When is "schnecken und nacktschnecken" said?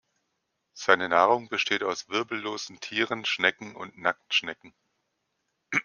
3.23-4.73